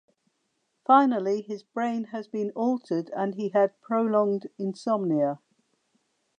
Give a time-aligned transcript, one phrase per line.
[0.83, 5.37] Finally his brain has been altered and he had prolonged insomnia.